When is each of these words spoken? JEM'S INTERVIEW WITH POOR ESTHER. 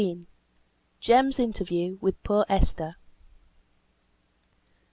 JEM'S 0.99 1.37
INTERVIEW 1.37 1.99
WITH 2.01 2.23
POOR 2.23 2.43
ESTHER. 2.49 2.95